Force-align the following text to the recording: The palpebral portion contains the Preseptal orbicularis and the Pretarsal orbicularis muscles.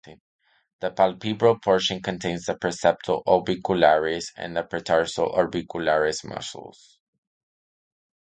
The 0.79 0.89
palpebral 0.89 1.61
portion 1.61 2.01
contains 2.01 2.47
the 2.47 2.55
Preseptal 2.55 3.23
orbicularis 3.25 4.31
and 4.35 4.57
the 4.57 4.63
Pretarsal 4.63 5.31
orbicularis 5.37 6.25
muscles. 6.27 6.97